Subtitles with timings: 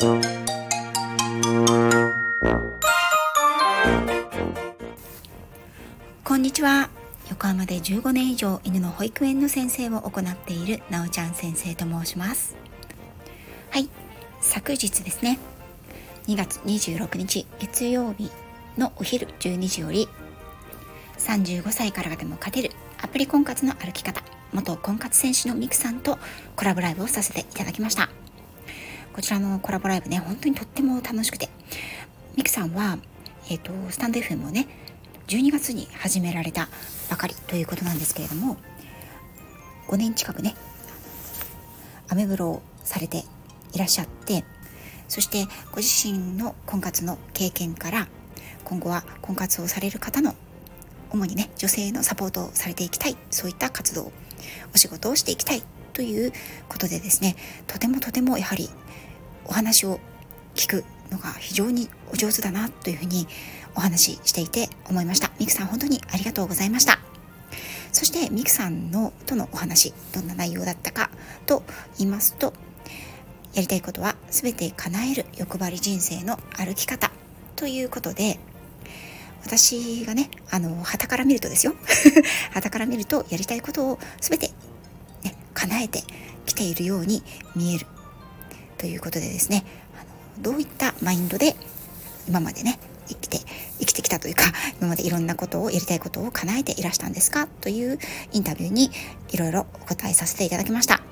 [0.00, 0.14] こ
[6.36, 6.88] んにちは。
[7.28, 12.54] 横浜で15年以上犬の保育園の先生を行っているなおちゃん先生と申します。
[13.70, 13.88] はい。
[14.40, 15.40] 昨日ですね。
[16.28, 18.30] 2月26日月曜日
[18.76, 20.08] のお昼12時より
[21.18, 22.70] 35歳からでも勝てる
[23.02, 24.22] アプリ婚活の歩き方
[24.52, 26.20] 元婚活選手のミクさんと
[26.54, 28.08] コラボライブをさせていただきました。
[29.18, 31.48] こちらのコラボライブね本当にとっても楽しくて。
[32.36, 32.98] ミクさんは、
[33.50, 34.68] えーと、とスタンド FM をね
[35.26, 36.68] 12月に始められた
[37.10, 38.56] ばかりということなんですけれども
[39.88, 40.54] 5年近くね
[42.08, 43.24] アメブロをされて
[43.72, 44.44] いらっしゃって
[45.08, 48.06] そしてご自身の婚活の経験から
[48.62, 50.36] 今後は婚活をされる方の
[51.10, 54.12] 主にね女性のサポートをされていきたいそういった活動
[54.72, 56.32] お仕事をしていきたいという
[56.68, 57.34] ことでですね
[57.66, 58.70] とてもとてもやはり
[59.48, 59.98] お話を
[60.54, 63.26] 聞くのが非常にお上手だなというふうに
[63.74, 65.30] お話ししていて思いました。
[65.38, 66.98] ミクさん本当にありがとうございました。
[67.92, 71.10] そしてミクさんのとのお話どんな内容だったか
[71.46, 71.62] と
[71.98, 72.52] 言いますと
[73.54, 77.10] やりたいことは全て叶える欲張り人生の歩き方
[77.56, 78.38] ということで
[79.44, 81.74] 私がねあの旗から見るとですよ。
[82.52, 84.48] 旗から見るとやりたいことを全て、
[85.22, 86.02] ね、叶えて
[86.44, 87.22] きているように
[87.56, 87.86] 見える。
[88.78, 91.54] ということでですねあのどういったマインドで
[92.28, 93.38] 今までね生きて
[93.78, 94.44] 生きてきたというか
[94.80, 97.46] 今までいろんなことをやりたいことを叶えていらしたんですか？
[97.60, 97.98] という
[98.32, 98.90] インタビューに
[99.30, 101.02] いろいろお答えさせていただきました。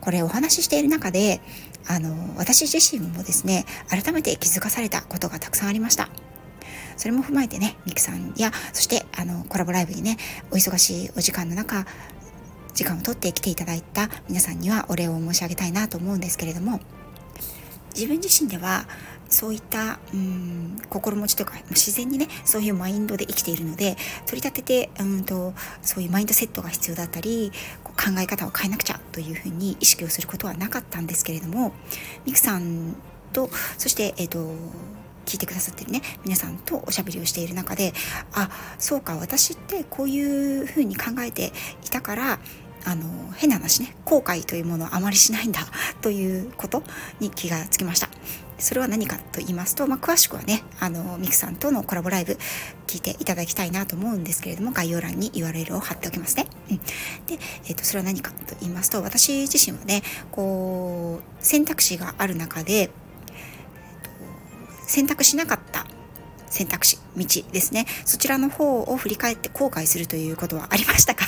[0.00, 1.40] これお話ししている中で
[1.86, 6.08] あの私自身もですね改めて気づかされたことがたくさんありました。
[6.96, 10.16] それも踏まえてねミクさんやそしてあのコラボライブにね
[10.50, 11.86] お忙しいお時間の中
[12.78, 16.78] 時間を取って来ていただいた皆さんにはお礼を申し上げたいなと思うんですけれども
[17.92, 18.84] 自分自身では
[19.28, 27.50] そういったうん心持ちとか自然にねそういうマインドで生きているので取り立ててうんとそういうマインドセットが必要だったり
[27.82, 31.72] 考え方を変えなくちゃというふうに意識をすることはなかったんですけれども
[32.26, 32.94] ミクさん
[33.32, 34.38] とそして、えーと、
[35.26, 37.92] 聞いてくださってるね皆さんとおしゃべりをしている中で
[38.34, 41.52] あそうか私ってこういうふうに考えて
[41.84, 42.38] いたから
[42.84, 45.60] あの変な話ね後悔というものをあまりしないんだ
[46.00, 46.82] ということ
[47.20, 48.08] に気がつきました。
[48.58, 52.36] それは何かと言いますと、まあ、詳しくはねあのミクさんとのコラボライブ
[52.88, 56.84] 聞いていただきたいなと思うんですけれども概要欄に URL を貼っておきますね、うん、で、
[57.66, 60.02] えーと、それは何かと言いますと私自身はね
[60.32, 62.90] こう選択肢がある中で、えーと、
[64.88, 65.86] 選択しなかった
[66.50, 67.86] 選択肢道ですね。
[68.04, 71.24] そちらの方を振り返って後悔するということはありましたか？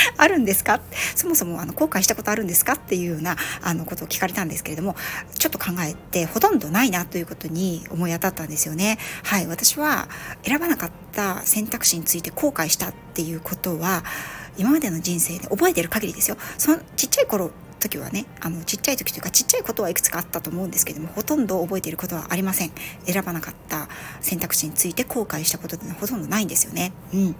[0.16, 0.80] あるんですか？
[1.14, 2.74] そもそもあの後悔したことあるんですか？
[2.74, 4.96] っていうようなあのことを聞かれたんですけれども
[5.38, 8.98] ちょっと考えてほとんどないなということに思い当たったんですよね。
[9.22, 10.08] はい私は
[10.44, 14.04] 選ばなかった選択肢について後悔したっていうことは
[14.56, 16.36] 今までの人生で覚えてる限りですよ。
[16.56, 17.50] そのちっちゃい頃
[17.80, 22.72] 時はねあのちっちゃい時というかちっちゃいことはいくつかあったと思うんですけどもほとんど覚えていることはありません。
[23.06, 23.88] 選ばなかった
[24.20, 26.92] 選択肢について後悔したことってほとんどないんですよね。
[27.14, 27.36] うん。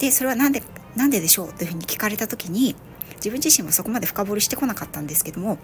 [0.00, 0.64] でそれはなんで
[0.96, 2.74] なんででしょうというふうに聞かれた時に
[3.16, 5.58] 自分自身はそこまで深掘りしてこなかったんですけども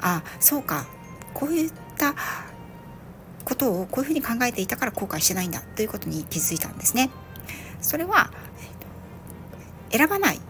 [0.00, 0.86] あそうか
[1.34, 2.14] こういった
[3.44, 7.10] ことをこういうふうに考えていたから後悔してないんだということに気づいたんですね。
[7.80, 8.30] それは
[9.90, 10.40] 選ばない。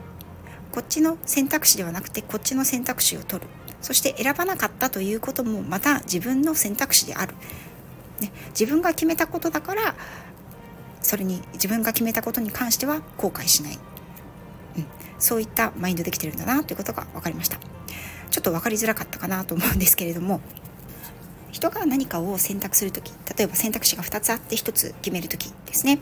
[0.73, 3.49] こっちの選択肢ではなくてこっちの選択肢を取る。
[3.83, 7.35] そして選ばなかったということもまた自分の選択肢である、
[8.21, 9.95] ね、自分が決めたことだから
[11.03, 13.79] それに自分が決めたことに関しては後悔しない、
[15.19, 17.59] そういったマインドできてるんだなということが分かりました。
[18.31, 20.41] ちょっと分かりづらかったかなと思うんですけれども
[21.53, 26.01] 人が何かを選択する時例えば選択肢が2つあって1つ決める時ですね。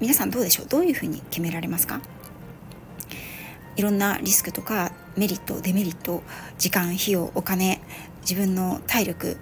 [0.00, 0.66] 皆さんどうでしょう？
[0.66, 2.00] どういうふうに決められますか？
[3.76, 6.22] いろんなリスクとかメリットデメリット
[6.56, 7.82] 時間費用お金
[8.22, 9.36] 自分の体力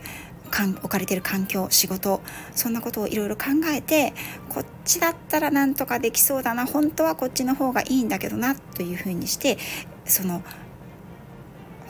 [0.46, 2.20] 置かれてる環境仕事
[2.54, 3.44] そんなことをいろいろ考
[3.74, 4.12] えて
[4.48, 9.58] こっちだったらなんとかできそうだな本当はこっちの方がいいんだけどなというふうにして
[10.04, 10.42] その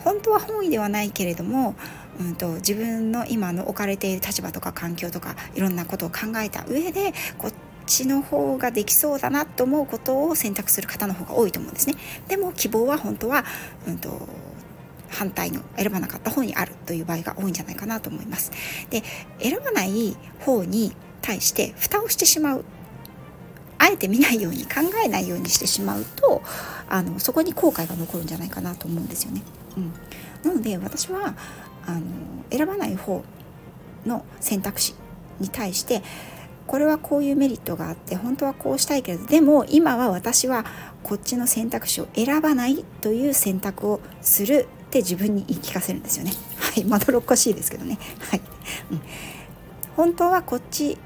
[0.03, 1.75] 本当は本意ではないけれども、
[2.19, 7.53] うんと、自分の今の置かれている立場とか環境とかいろんなことを考えた上でこっ
[7.85, 11.95] ちの方ができそうだなと思うことを選択する方の方が多いと思うんですね。
[12.27, 13.43] でも希望は本当は、
[13.87, 14.27] うんと、
[15.09, 18.51] 反対の選ばなかった方にあるという場合が多いんじゃないかなと思います。
[18.89, 19.03] で
[19.39, 22.65] 選ばない方に対して蓋をしてしまう
[23.79, 26.41] あえて見ないように考えないようにしてしまうと
[26.89, 29.41] あのそこに後悔が残るんじゃないかなと思うんですよね。
[29.75, 29.93] うん、
[30.43, 31.35] なので私は
[31.85, 32.01] あの
[32.49, 33.23] 選ばない方
[34.05, 34.95] の選択肢
[35.39, 36.01] に対して
[36.65, 40.65] これはこういうメリットがあって本当はこうしたいけれどでも今は私は
[41.03, 44.67] こっちの選択肢を選ばないという選択をする
[44.97, 46.31] って自分に言い聞かせるんですよね。
[46.59, 47.99] はい、まどろっこしいですけどね。
[48.31, 48.41] はい、
[48.91, 49.01] うん、
[49.95, 50.97] 本当はこっち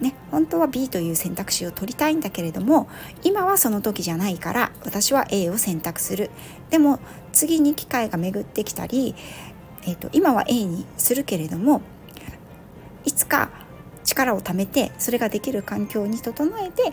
[0.00, 2.88] ね、本当は B という選択肢を取りたいんだけれども
[3.24, 6.30] 今はその時じゃないから私は A を選択する。
[6.70, 7.00] でも
[7.32, 9.16] 次に機会が巡ってきたり、
[9.82, 11.82] えーと今は A にするけれども
[13.04, 13.50] いつか
[14.04, 16.92] 力を貯めてそれができる環境に整えて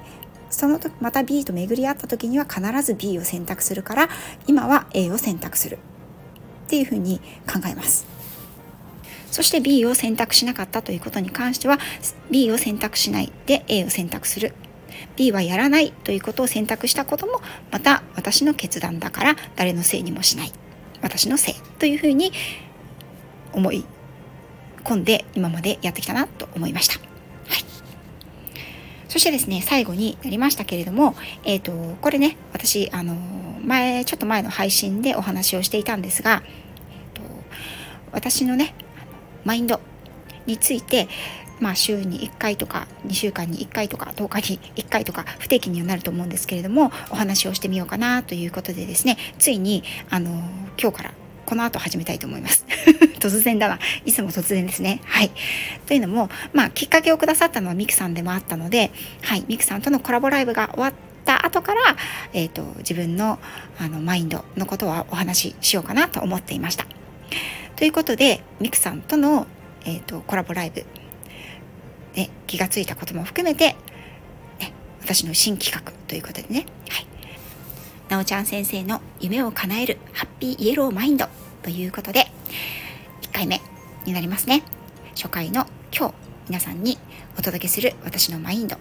[0.50, 4.10] その時また B と巡り合った時には必ず B を選択するから
[4.48, 5.78] 今は A を選択する。
[6.66, 8.06] っていうふうに考えます。
[9.32, 11.78] そして B を選択しなかったということに関しては
[12.32, 14.54] B を選択しないで A を選択する
[15.18, 20.54] B はやらないということを選択したこともまた私の決断だから誰のせいにもしない
[21.02, 22.32] 私のせいというふうに
[23.52, 23.84] 思い
[24.86, 26.94] 込んで今までやってきたなと思いました。
[26.94, 27.00] は
[27.58, 27.66] い。
[29.10, 31.72] そしてですね、最後になりましたけれども、え、ー、と、
[32.02, 33.16] これね、私、あの、
[33.66, 37.22] 前、ちょっと前の配信でお話をしていたんですが、えーと、
[38.12, 38.74] 私のね、
[39.44, 39.80] マインド
[40.46, 41.08] について、
[41.60, 50.32] まあ、週に1回とか2週間に1回とか10日に1回とか不定期にはなると思うんですけれどもお話をしてみようかなということでですねついにあの
[50.78, 51.14] 今日から
[51.46, 52.66] この後始めたいと思います。
[53.20, 53.80] 突然だな。
[54.04, 55.00] いつも突然ですね。
[55.06, 55.32] はい。
[55.86, 58.92] というのも、まあ、きっかけをくださったのはミクさんでもあったので、
[59.22, 60.94] はい、ミクさんとのコラボライブが終わっ
[61.26, 61.82] た後から、
[62.34, 63.40] え、ー、と、自分の
[63.78, 66.86] あのマインドのことはお話ししようかなと思っていました。
[67.76, 69.48] ということで、ミクさんとの、
[69.86, 70.86] え、ー、と、コラボライブ
[72.14, 73.76] で気がついたことも含めて、
[74.60, 77.08] ね、私の新企画ということでね、はい。
[78.10, 81.28] なおちゃん先生の夢を叶えるハッピーイエローマインド
[81.64, 82.28] ということで、
[83.24, 83.60] 1回目
[84.06, 84.64] になりますね。
[85.16, 86.16] 初回の今日、
[86.48, 86.98] 皆さんに
[87.38, 88.78] お届けする私のマインド。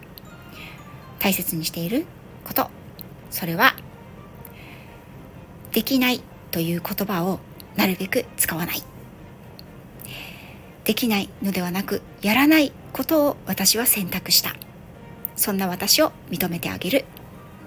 [1.19, 2.05] 大切にしている
[2.44, 2.70] こと。
[3.31, 3.75] それは、
[5.73, 7.41] できないという言葉を
[7.75, 8.82] なるべく使わない。
[10.85, 14.55] できないのではなく、やらないことを私は選択した。
[15.37, 17.05] そんな私を認めてあげる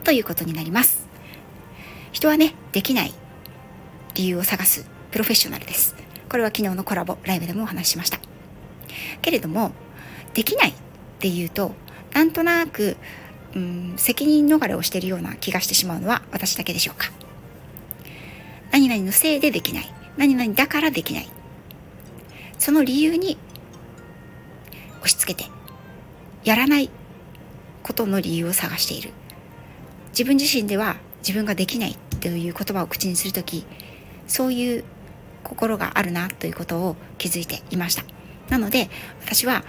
[0.03, 1.07] ということになります。
[2.11, 3.13] 人はね、できない
[4.13, 5.95] 理由を探すプロフェッショナルです。
[6.29, 8.19] これは昨日のコラボライブでもお話ししました。
[9.21, 9.71] けれども、
[10.33, 10.73] できないっ
[11.19, 11.73] ていうと、
[12.13, 12.97] なんとなく、
[13.57, 17.11] うん、責任逃れをしているような気がしてしまうのは私だけでしょうか。
[18.71, 19.91] 何々のせいでできない。
[20.15, 21.29] 何々だからできない。
[22.59, 23.37] その理由に
[24.99, 25.49] 押し付けて、
[26.43, 26.89] やらない
[27.83, 29.11] ことの理由を探している。
[30.09, 33.65] 自分自身では自分ができないという言葉を口にする時
[34.27, 34.83] そういう
[35.43, 38.03] 心があるなということを気づいていました
[38.49, 38.89] なので
[39.21, 39.63] 私は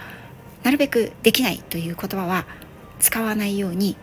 [0.63, 2.45] なるべくできないという言葉は
[2.99, 3.95] 使わないように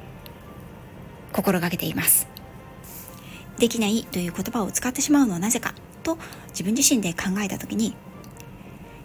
[1.33, 2.27] 心がけています。
[3.59, 6.19] できないという言葉を使ってしまうのはなぜかと
[6.51, 7.95] 自分自身で考えた時に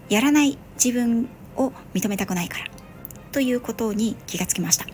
[0.08, 2.66] やらない自分を認めたくないから
[3.32, 4.86] ということに気がつきました。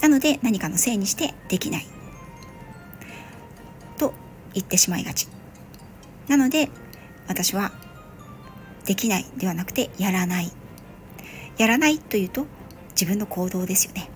[0.00, 1.86] なので何かのせいにしてできない。
[3.96, 4.12] と
[4.52, 5.28] 言ってしまいがち。
[6.28, 6.70] なので
[7.26, 7.72] 私は
[8.84, 10.52] できないではなくてやらない。
[11.58, 12.46] やらないというと
[12.94, 14.10] 自分の行動ですよね。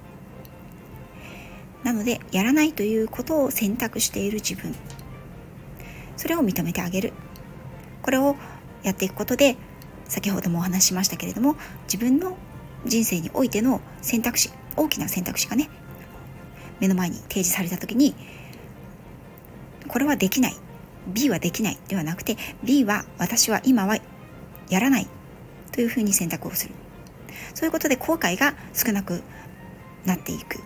[1.85, 4.75] なのでやらないということを選択している自分。
[6.17, 7.13] それを認めてあげる。
[8.03, 8.37] これを
[8.83, 9.57] やっていくことで
[10.09, 12.37] 先ほどもお話ししましたけれども自分の
[12.87, 15.69] 人生においての選択肢大きな選択肢がね
[16.81, 18.15] 目の前に提示された時に
[19.89, 20.57] これはできない。
[21.07, 21.79] B はできない。
[21.89, 23.97] ではなくて B は私は今は
[24.69, 25.07] やらない。
[25.73, 26.75] というふうに選択をする。
[27.55, 29.23] そういうことで後悔が少なく
[30.05, 30.59] なっていく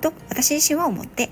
[0.00, 1.30] と私自身は思って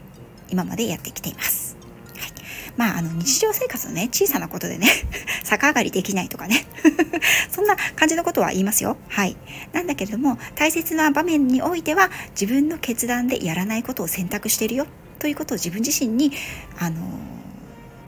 [0.50, 1.76] 今までやってきています。
[2.16, 2.32] はい
[2.76, 4.88] まあ、あの、日常生活のね、小さなことでね、
[5.48, 6.66] 逆上がりできないとかね、
[7.50, 8.96] そんな感じのことは言いますよ。
[9.08, 9.36] はい。
[9.72, 14.86] なんだけれども、大切な場面においては、自分の決断でやらないことを選択しているよ、
[15.20, 16.32] ということを自分自身に、
[16.78, 16.96] あの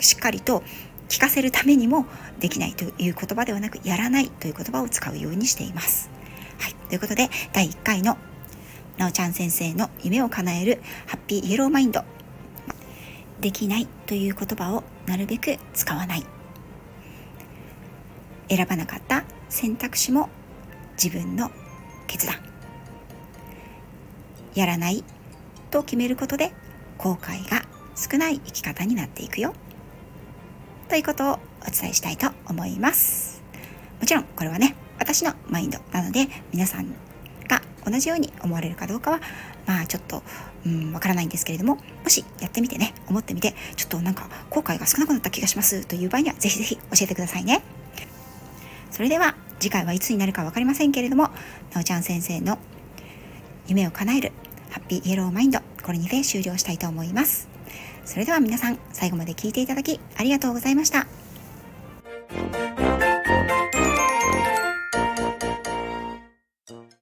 [0.01, 0.63] しっかりと
[1.09, 2.07] 聞かせるためにも、
[2.41, 6.16] できないという言葉ではなく、やらないという言葉を使うようにしています。
[6.59, 6.75] はい。
[6.89, 8.17] ということで、第1回の
[8.97, 12.03] なおちゃん先生の夢を叶えるハッピーイエローマインド
[13.41, 16.25] できないという言葉をなるべく使わない。
[18.49, 20.29] 選ばなかった選択肢も
[21.03, 21.51] 自分の
[22.07, 22.37] 決断。
[24.55, 25.05] やらない
[25.71, 26.53] と決めることで
[26.97, 29.53] 後悔が少ない生き方になっていくよ。
[30.89, 33.43] ということをおお伝えしたいと思います。
[34.01, 36.95] もちろんこれはね私のマインドなので皆さん
[37.49, 39.21] が同じように思われるかどうかは
[39.67, 40.23] まあちょっと
[40.65, 47.63] うんわからないんですけれどももしやってみてね思ってみてちょっとなんか後悔が少なくなった気がしますという場合にはぜひぜひ教えてくださいね。
[48.91, 51.25] それでは次回はいつになるか分かりませんけれども
[51.75, 52.59] なおちゃん先生の
[53.67, 54.33] 夢を叶える
[54.71, 57.49] ハッピーイエローマインドこれにて終了したいと思います。
[58.05, 61.07] それでは皆さん最後まで聞いていただきありがとうございました。